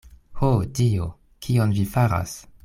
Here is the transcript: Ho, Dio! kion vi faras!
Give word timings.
Ho, 0.39 0.47
Dio! 0.79 1.05
kion 1.47 1.77
vi 1.79 1.87
faras! 1.97 2.35